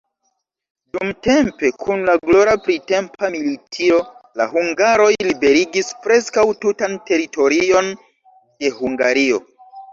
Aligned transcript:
Dumtempe, 0.95 1.69
kun 1.83 2.01
la 2.07 2.15
glora 2.29 2.55
printempa 2.69 3.29
militiro, 3.37 4.01
la 4.41 4.49
hungaroj 4.55 5.11
liberigis 5.29 5.93
preskaŭ 6.09 6.49
tutan 6.67 6.99
teritorion 7.13 7.95
de 7.97 8.77
Hungario. 8.83 9.43